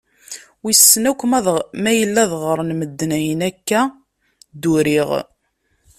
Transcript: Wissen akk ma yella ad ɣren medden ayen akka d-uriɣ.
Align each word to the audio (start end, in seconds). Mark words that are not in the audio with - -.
Wissen 0.63 1.03
akk 1.11 1.21
ma 1.83 1.91
yella 1.99 2.21
ad 2.23 2.33
ɣren 2.43 2.71
medden 2.79 3.11
ayen 3.17 3.41
akka 3.49 3.81
d-uriɣ. 4.61 5.09